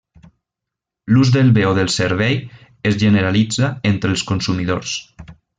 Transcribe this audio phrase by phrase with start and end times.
[1.13, 2.39] L'ús del bé o del servei
[2.93, 4.99] es generalitza entre els consumidors.